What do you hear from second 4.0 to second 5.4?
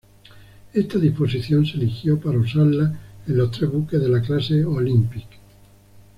de la clase "Olympic".